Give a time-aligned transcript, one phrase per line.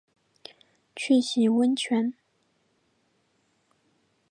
[0.95, 2.15] 去洗温泉